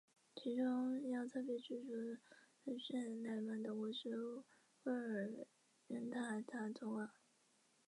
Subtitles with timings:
[0.33, 1.91] 其中要特别指出
[2.65, 4.43] 的是乃蛮的国师畏
[4.83, 5.29] 兀儿
[5.87, 7.13] 人塔塔统阿。